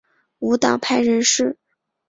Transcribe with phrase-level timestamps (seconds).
[0.39, 1.59] 无党派人士。